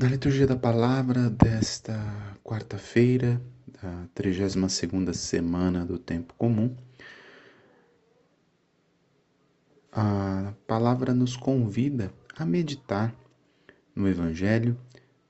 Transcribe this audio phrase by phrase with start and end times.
[0.00, 1.94] Na liturgia da palavra desta
[2.42, 3.38] quarta-feira,
[3.82, 6.74] da 32ª semana do tempo comum,
[9.92, 13.14] a palavra nos convida a meditar
[13.94, 14.74] no evangelho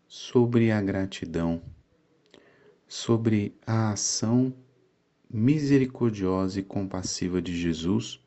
[0.07, 1.61] sobre a gratidão,
[2.87, 4.55] sobre a ação
[5.29, 8.21] misericordiosa e compassiva de Jesus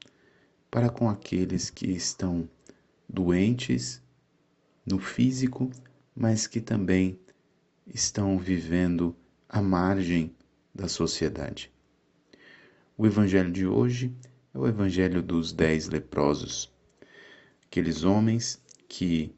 [0.70, 2.50] para com aqueles que estão
[3.08, 4.04] doentes
[4.86, 5.72] no físico,
[6.16, 7.20] mas que também
[7.88, 9.16] estão vivendo
[9.50, 10.36] à margem
[10.74, 11.72] da sociedade.
[12.98, 14.14] O evangelho de hoje
[14.54, 16.72] é o evangelho dos dez leprosos,
[17.66, 19.34] aqueles homens que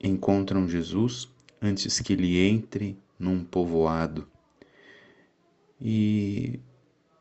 [0.00, 1.28] encontram Jesus
[1.60, 4.28] antes que ele entre num povoado.
[5.80, 6.60] E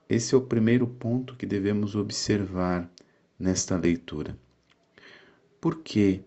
[0.09, 2.89] esse é o primeiro ponto que devemos observar
[3.39, 4.38] nesta leitura.
[5.59, 6.22] Por que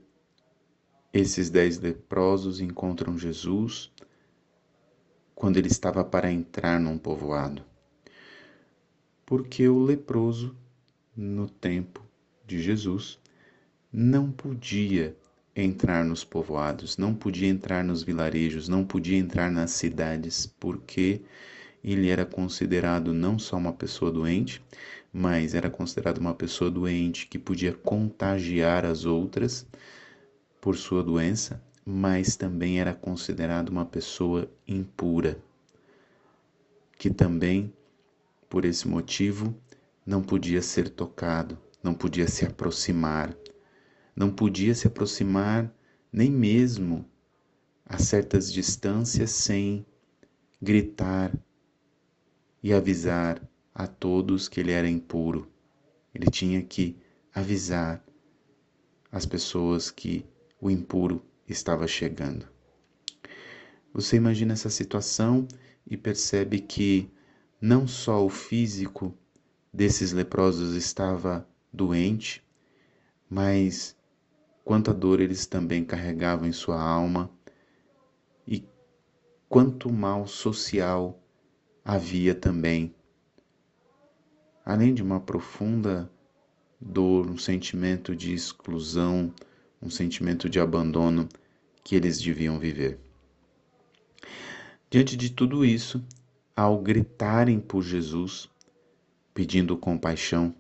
[1.12, 3.91] esses dez leprosos encontram Jesus
[5.34, 7.64] quando ele estava para entrar num povoado.
[9.25, 10.56] Porque o leproso,
[11.17, 12.05] no tempo
[12.47, 13.19] de Jesus,
[13.92, 15.17] não podia
[15.55, 21.23] entrar nos povoados, não podia entrar nos vilarejos, não podia entrar nas cidades, porque
[21.83, 24.62] ele era considerado não só uma pessoa doente,
[25.12, 29.67] mas era considerado uma pessoa doente que podia contagiar as outras
[30.69, 35.42] por sua doença, mas também era considerado uma pessoa impura,
[36.98, 37.72] que também,
[38.50, 39.56] por esse motivo,
[40.05, 43.34] não podia ser tocado, não podia se aproximar,
[44.14, 45.74] não podia se aproximar
[46.12, 47.02] nem mesmo
[47.86, 49.86] a certas distâncias sem
[50.61, 51.33] gritar
[52.62, 53.41] e avisar
[53.74, 55.48] a todos que ele era impuro.
[56.14, 56.94] Ele tinha que
[57.34, 58.05] avisar
[59.11, 60.27] as pessoas que
[60.61, 62.47] o impuro estava chegando.
[63.92, 65.47] Você imagina essa situação
[65.87, 67.11] e percebe que
[67.61, 69.14] não só o físico
[69.73, 72.45] desses leprosos estava doente,
[73.29, 73.96] mas
[74.64, 77.30] quanta dor eles também carregavam em sua alma
[78.46, 78.64] e
[79.48, 81.20] quanto mal social
[81.85, 82.95] havia também.
[84.64, 86.11] Além de uma profunda
[86.79, 89.33] dor, um sentimento de exclusão,
[89.80, 91.28] um sentimento de abandono
[91.84, 92.98] que eles deviam viver.
[94.90, 96.05] Diante de tudo isso,
[96.56, 98.48] ao gritarem por Jesus,
[99.33, 100.55] pedindo compaixão,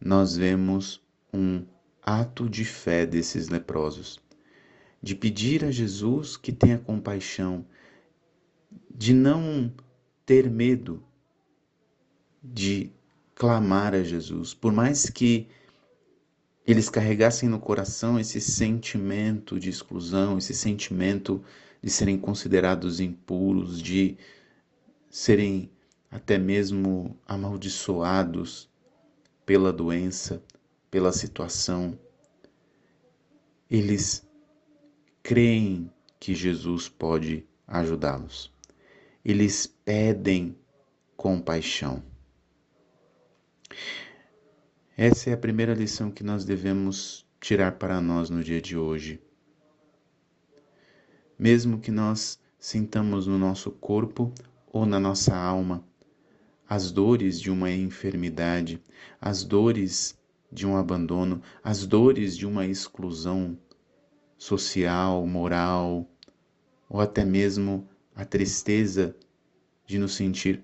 [0.00, 1.02] nós vemos
[1.32, 1.64] um
[2.02, 4.20] ato de fé desses leprosos,
[5.02, 7.64] de pedir a Jesus que tenha compaixão,
[8.94, 9.72] de não
[10.24, 11.02] ter medo
[12.42, 12.90] de
[13.34, 15.46] clamar a Jesus, por mais que
[16.72, 21.44] eles carregassem no coração esse sentimento de exclusão, esse sentimento
[21.82, 24.16] de serem considerados impuros, de
[25.10, 25.70] serem
[26.10, 28.70] até mesmo amaldiçoados
[29.44, 30.42] pela doença,
[30.90, 31.98] pela situação.
[33.70, 34.26] Eles
[35.22, 38.50] creem que Jesus pode ajudá-los.
[39.22, 40.56] Eles pedem
[41.18, 42.02] compaixão.
[44.96, 49.18] Essa é a primeira lição que nós devemos tirar para nós no dia de hoje.
[51.38, 54.30] Mesmo que nós sintamos no nosso corpo
[54.70, 55.82] ou na nossa alma
[56.68, 58.82] as dores de uma enfermidade,
[59.18, 60.14] as dores
[60.52, 63.58] de um abandono, as dores de uma exclusão
[64.36, 66.06] social, moral,
[66.86, 69.16] ou até mesmo a tristeza
[69.86, 70.62] de nos sentir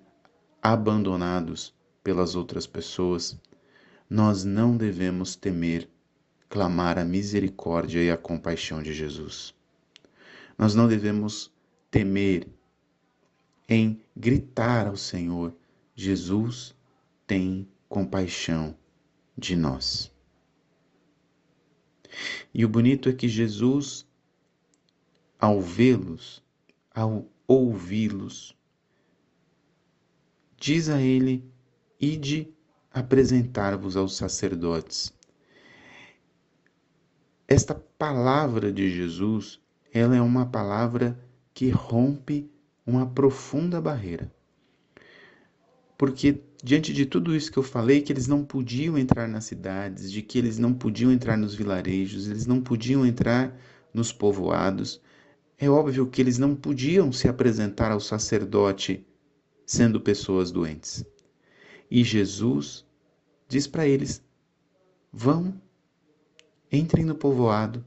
[0.63, 1.75] abandonados
[2.05, 3.41] pelas outras pessoas
[4.09, 5.89] nós não devemos temer
[6.49, 9.55] clamar a misericórdia e a compaixão de Jesus.
[10.57, 11.53] Nós não devemos
[11.91, 12.49] temer
[13.69, 15.55] em gritar ao Senhor:
[15.95, 16.75] Jesus
[17.27, 18.75] tem compaixão
[19.37, 20.11] de nós.
[22.55, 24.07] E o bonito é que Jesus,
[25.39, 26.43] ao vê-los,
[26.95, 28.57] ao ouvi-los,
[30.57, 31.45] diz a ele:
[32.01, 32.53] Ide
[32.99, 35.13] apresentar-vos aos sacerdotes.
[37.47, 39.61] Esta palavra de Jesus,
[39.93, 41.19] ela é uma palavra
[41.55, 42.51] que rompe
[42.87, 44.31] uma profunda barreira.
[45.97, 50.11] Porque diante de tudo isso que eu falei, que eles não podiam entrar nas cidades,
[50.11, 53.57] de que eles não podiam entrar nos vilarejos, eles não podiam entrar
[53.95, 55.01] nos povoados,
[55.59, 59.05] é óbvio que eles não podiam se apresentar ao sacerdote
[59.67, 61.05] sendo pessoas doentes.
[61.91, 62.87] E Jesus
[63.49, 64.23] diz para eles:
[65.13, 65.61] vão,
[66.71, 67.85] entrem no povoado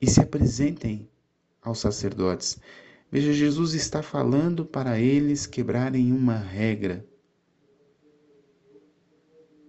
[0.00, 1.08] e se apresentem
[1.62, 2.58] aos sacerdotes.
[3.10, 7.06] Veja, Jesus está falando para eles quebrarem uma regra.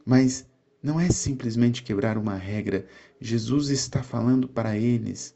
[0.05, 0.45] Mas
[0.81, 2.85] não é simplesmente quebrar uma regra.
[3.19, 5.35] Jesus está falando para eles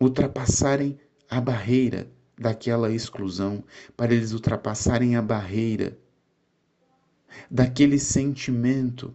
[0.00, 0.98] ultrapassarem
[1.28, 3.62] a barreira daquela exclusão,
[3.96, 5.98] para eles ultrapassarem a barreira
[7.50, 9.14] daquele sentimento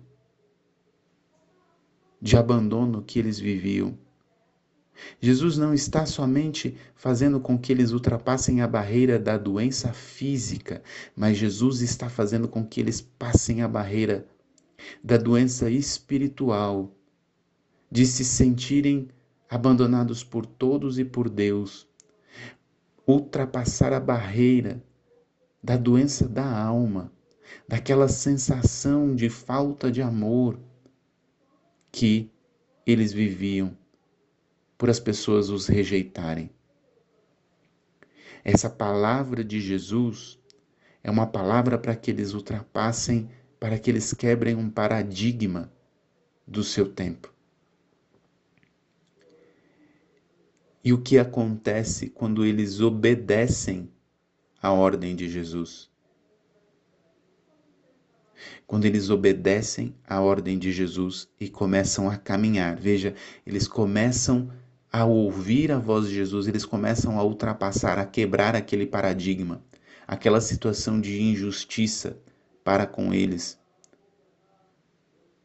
[2.21, 3.97] de abandono que eles viviam.
[5.19, 10.81] Jesus não está somente fazendo com que eles ultrapassem a barreira da doença física,
[11.15, 14.27] mas Jesus está fazendo com que eles passem a barreira
[15.03, 16.95] da doença espiritual,
[17.91, 19.09] de se sentirem
[19.49, 21.87] abandonados por todos e por Deus,
[23.05, 24.81] ultrapassar a barreira
[25.61, 27.11] da doença da alma,
[27.67, 30.59] daquela sensação de falta de amor
[31.91, 32.31] que
[32.85, 33.77] eles viviam
[34.77, 36.49] por as pessoas os rejeitarem.
[38.43, 40.37] Essa palavra de Jesus
[41.03, 43.29] é uma palavra para que eles ultrapassem,
[43.59, 45.71] para que eles quebrem um paradigma
[46.45, 47.33] do seu tempo.
[50.83, 53.89] E o que acontece quando eles obedecem
[54.61, 55.92] à ordem de Jesus?
[58.65, 63.13] Quando eles obedecem à ordem de Jesus e começam a caminhar, veja,
[63.45, 64.49] eles começam
[64.91, 69.63] a ouvir a voz de Jesus, eles começam a ultrapassar, a quebrar aquele paradigma,
[70.07, 72.17] aquela situação de injustiça
[72.63, 73.59] para com eles,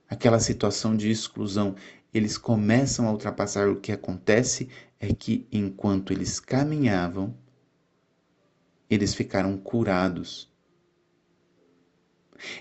[0.09, 1.75] aquela situação de exclusão.
[2.13, 3.69] Eles começam a ultrapassar.
[3.69, 4.69] O que acontece
[4.99, 7.37] é que enquanto eles caminhavam,
[8.89, 10.51] eles ficaram curados.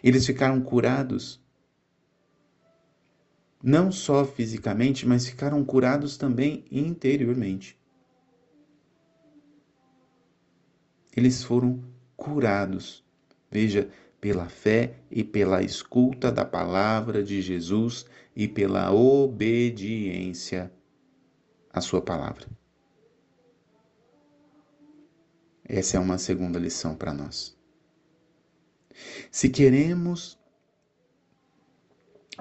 [0.04, 1.42] Eles ficaram curados
[3.62, 7.78] não só fisicamente, mas ficaram curados também interiormente.
[11.16, 11.84] Eles foram
[12.16, 13.04] curados.
[13.50, 13.90] Veja,
[14.22, 20.72] pela fé e pela escuta da palavra de Jesus e pela obediência
[21.74, 22.48] à sua palavra.
[25.66, 27.57] Essa é uma segunda lição para nós.
[29.32, 30.40] Se queremos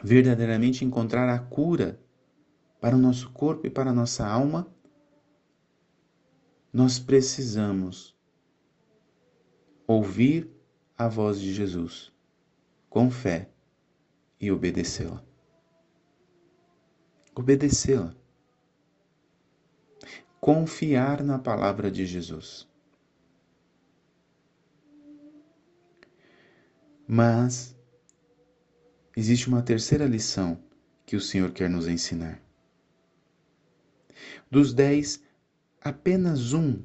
[0.03, 2.01] verdadeiramente encontrar a cura
[2.81, 4.67] para o nosso corpo e para a nossa alma,
[6.73, 8.15] nós precisamos
[9.87, 10.51] ouvir
[10.97, 12.13] a voz de Jesus
[12.89, 13.51] com fé
[14.41, 15.23] e obedecê-la.
[17.35, 18.15] Obedecê-la.
[20.41, 22.69] Confiar na palavra de Jesus.
[27.07, 27.77] Mas
[29.17, 30.59] existe uma terceira lição
[31.05, 32.43] que o Senhor quer nos ensinar.
[34.51, 35.23] Dos dez,
[35.81, 36.83] apenas um,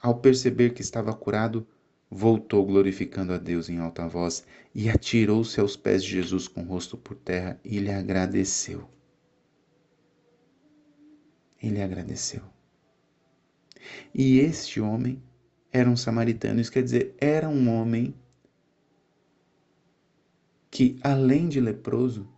[0.00, 1.66] ao perceber que estava curado,
[2.10, 6.66] voltou glorificando a Deus em alta voz e atirou-se aos pés de Jesus com o
[6.66, 8.88] rosto por terra e lhe agradeceu.
[11.60, 12.42] Ele agradeceu.
[14.14, 15.20] E este homem
[15.72, 18.14] era um samaritano, isso quer dizer, era um homem
[20.74, 22.28] que, além de leproso,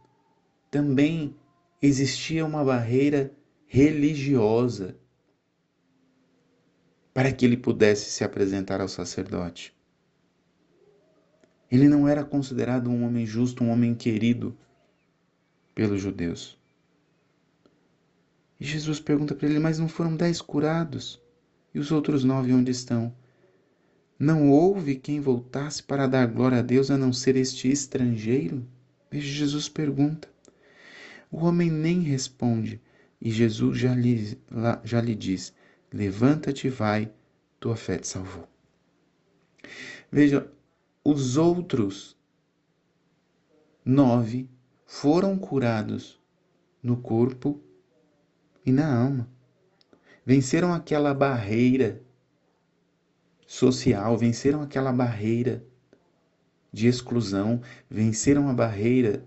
[0.70, 1.34] também
[1.80, 3.34] existia uma barreira
[3.66, 4.94] religiosa
[7.14, 9.74] para que ele pudesse se apresentar ao sacerdote.
[11.70, 14.54] Ele não era considerado um homem justo, um homem querido
[15.74, 16.58] pelos judeus.
[18.60, 21.22] E Jesus pergunta para ele: Mas não foram dez curados?
[21.74, 23.16] E os outros nove onde estão?
[24.18, 28.66] Não houve quem voltasse para dar glória a Deus a não ser este estrangeiro?
[29.10, 30.28] Veja, Jesus pergunta.
[31.30, 32.80] O homem nem responde,
[33.20, 34.38] e Jesus já lhe,
[34.84, 35.52] já lhe diz:
[35.92, 37.12] Levanta-te vai,
[37.60, 38.48] tua fé te salvou.
[40.10, 40.50] Veja,
[41.04, 42.16] os outros
[43.84, 44.48] nove
[44.86, 46.18] foram curados
[46.82, 47.60] no corpo
[48.64, 49.28] e na alma.
[50.24, 52.02] Venceram aquela barreira
[53.46, 55.64] social, venceram aquela barreira
[56.72, 59.24] de exclusão, venceram a barreira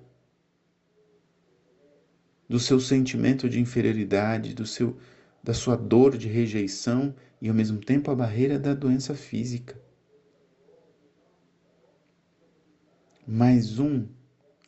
[2.47, 4.97] do seu sentimento de inferioridade, do seu
[5.41, 9.81] da sua dor de rejeição e ao mesmo tempo a barreira da doença física.
[13.25, 14.05] Mais um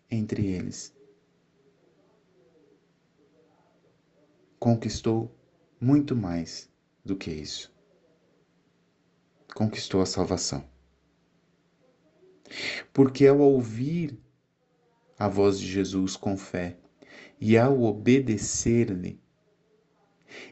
[0.10, 0.96] entre eles
[4.58, 5.36] conquistou
[5.80, 6.70] muito mais
[7.04, 7.72] do que isso
[9.56, 10.64] conquistou a salvação.
[12.92, 14.18] Porque ao ouvir
[15.18, 16.78] a voz de Jesus com fé
[17.40, 19.20] e ao obedecer-lhe,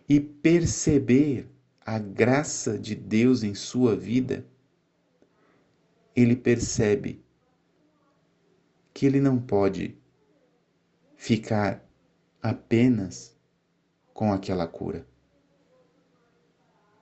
[0.07, 1.49] e perceber
[1.85, 4.45] a graça de Deus em sua vida,
[6.15, 7.23] ele percebe
[8.93, 9.97] que ele não pode
[11.15, 11.83] ficar
[12.41, 13.37] apenas
[14.13, 15.07] com aquela cura.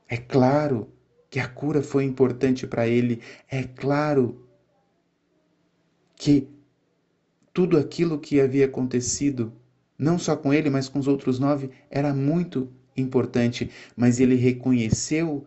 [0.07, 0.93] É claro
[1.29, 4.47] que a cura foi importante para ele, é claro
[6.15, 6.47] que
[7.53, 9.53] tudo aquilo que havia acontecido,
[9.97, 15.45] não só com ele, mas com os outros nove, era muito importante, mas ele reconheceu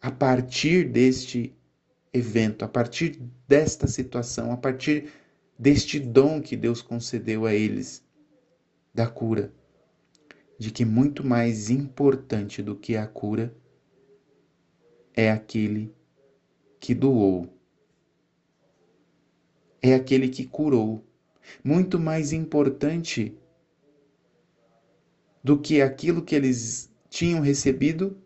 [0.00, 1.54] a partir deste
[2.12, 5.10] evento, a partir desta situação, a partir
[5.58, 8.02] deste dom que Deus concedeu a eles
[8.94, 9.52] da cura,
[10.58, 13.54] de que muito mais importante do que a cura
[15.14, 15.94] é aquele
[16.80, 17.48] que doou,
[19.82, 21.04] é aquele que curou.
[21.64, 23.36] Muito mais importante
[25.42, 28.22] do que aquilo que eles tinham recebido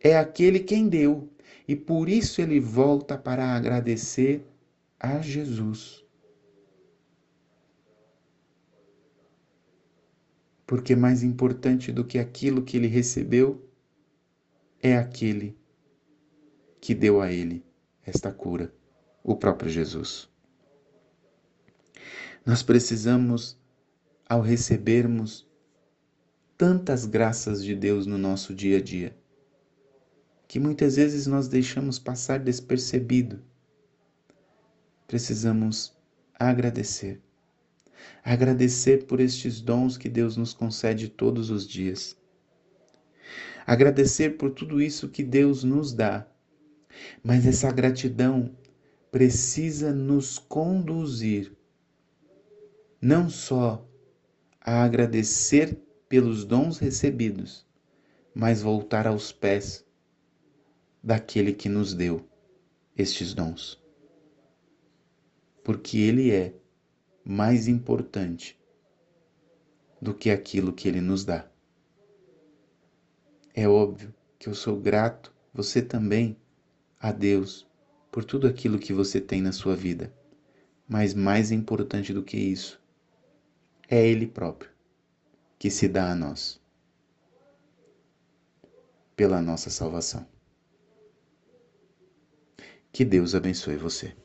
[0.00, 1.32] é aquele quem deu.
[1.66, 4.46] E por isso ele volta para agradecer
[4.98, 6.04] a Jesus.
[10.66, 13.66] Porque mais importante do que aquilo que ele recebeu
[14.82, 15.57] é aquele
[16.80, 17.64] que deu a ele
[18.04, 18.72] esta cura,
[19.22, 20.28] o próprio Jesus.
[22.44, 23.58] Nós precisamos,
[24.28, 25.46] ao recebermos
[26.56, 29.16] tantas graças de Deus no nosso dia a dia,
[30.48, 33.42] que muitas vezes nós deixamos passar despercebido.
[35.06, 35.94] Precisamos
[36.34, 37.20] agradecer.
[38.24, 42.16] Agradecer por estes dons que Deus nos concede todos os dias.
[43.66, 46.26] Agradecer por tudo isso que Deus nos dá.
[47.22, 48.56] Mas essa gratidão
[49.10, 51.56] precisa nos conduzir
[53.00, 53.86] não só
[54.60, 55.78] a agradecer
[56.08, 57.66] pelos dons recebidos,
[58.34, 59.84] mas voltar aos pés
[61.02, 62.28] daquele que nos deu
[62.96, 63.82] estes dons.
[65.62, 66.54] Porque Ele é
[67.24, 68.58] mais importante
[70.00, 71.48] do que aquilo que Ele nos dá.
[73.54, 76.36] É óbvio que eu sou grato, você também,
[77.00, 77.66] a Deus,
[78.10, 80.12] por tudo aquilo que você tem na sua vida.
[80.88, 82.80] Mas mais importante do que isso,
[83.88, 84.70] é Ele próprio
[85.58, 86.60] que se dá a nós
[89.16, 90.26] pela nossa salvação.
[92.92, 94.16] Que Deus abençoe você.